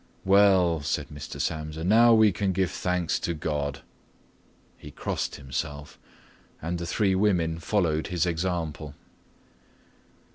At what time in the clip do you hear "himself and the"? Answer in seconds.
5.35-6.87